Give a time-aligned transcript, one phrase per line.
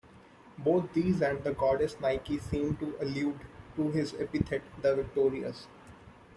[0.57, 3.39] Both these and the goddess Nike seem to allude
[3.75, 5.67] to his epithet "the Victorious".